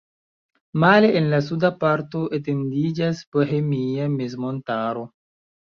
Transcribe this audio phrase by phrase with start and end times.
[0.83, 5.09] Male en la suda parto etendiĝas Bohemia mezmontaro.